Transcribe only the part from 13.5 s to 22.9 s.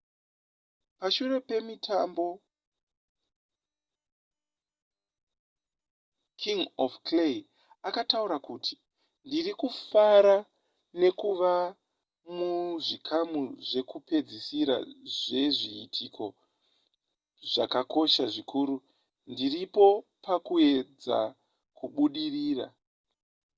zvekupedzisira zvezviitiko zvakakosha zvikuru ndiripo pakuedza kubudirira